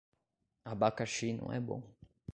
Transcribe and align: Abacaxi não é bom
Abacaxi 0.65 1.31
não 1.31 1.53
é 1.53 1.59
bom 1.59 1.83